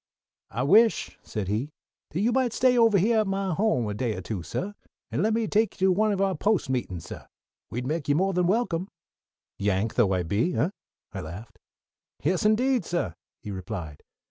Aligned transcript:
"I 0.49 0.63
wish," 0.63 1.19
said 1.21 1.47
he, 1.47 1.69
"that 2.09 2.21
you 2.21 2.31
might 2.31 2.53
stay 2.53 2.75
ovah 2.75 2.97
hyah 2.99 3.21
at 3.21 3.27
my 3.27 3.53
home 3.53 3.87
a 3.87 3.93
day 3.93 4.15
or 4.15 4.21
two, 4.21 4.41
suh, 4.41 4.73
and 5.11 5.21
let 5.21 5.31
me 5.31 5.47
take 5.47 5.79
you 5.79 5.89
to 5.89 5.91
one 5.91 6.11
of 6.11 6.19
our 6.19 6.33
Post 6.33 6.71
meetin's, 6.71 7.05
suh. 7.05 7.27
We'd 7.69 7.85
make 7.85 8.09
you 8.09 8.15
more 8.15 8.33
than 8.33 8.47
welcome." 8.47 8.87
"Yank 9.59 9.93
though 9.93 10.11
I 10.13 10.23
be, 10.23 10.55
eh?" 10.55 10.71
I 11.13 11.21
laughed. 11.21 11.59
"Yes, 12.23 12.45
indeed, 12.47 12.83
suh," 12.83 13.13
he 13.43 13.51
replied. 13.51 14.01